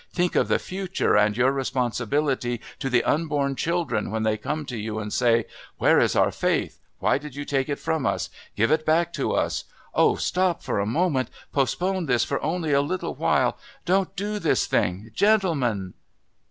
Think 0.11 0.35
of 0.35 0.47
the 0.47 0.57
future 0.57 1.15
and 1.15 1.37
your 1.37 1.51
responsibility 1.51 2.59
to 2.79 2.89
the 2.89 3.03
unborn 3.03 3.55
children 3.55 4.09
when 4.09 4.23
they 4.23 4.35
come 4.35 4.65
to 4.65 4.75
you 4.75 4.97
and 4.97 5.13
say: 5.13 5.45
'Where 5.77 5.99
is 5.99 6.15
our 6.15 6.31
faith? 6.31 6.79
Why 6.97 7.19
did 7.19 7.35
you 7.35 7.45
take 7.45 7.69
it 7.69 7.77
from 7.77 8.07
us? 8.07 8.31
Give 8.55 8.71
it 8.71 8.83
back 8.83 9.13
to 9.13 9.33
us!' 9.33 9.63
Oh, 9.93 10.15
stop 10.15 10.63
for 10.63 10.79
a 10.79 10.87
moment! 10.87 11.29
Postpone 11.51 12.07
this 12.07 12.23
for 12.23 12.41
only 12.41 12.73
a 12.73 12.81
little 12.81 13.13
while. 13.13 13.59
Don't 13.85 14.15
do 14.15 14.39
this 14.39 14.65
thing!...Gentlemen!" 14.65 15.93